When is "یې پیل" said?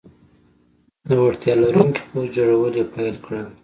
2.79-3.15